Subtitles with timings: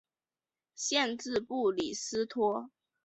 [0.73, 2.71] 县治布里斯托。